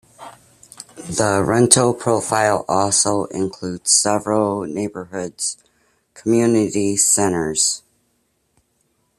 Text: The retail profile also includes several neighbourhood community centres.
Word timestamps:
The 0.95 1.43
retail 1.47 1.93
profile 1.93 2.65
also 2.67 3.25
includes 3.25 3.91
several 3.91 4.63
neighbourhood 4.63 5.43
community 6.15 6.97
centres. 6.97 7.83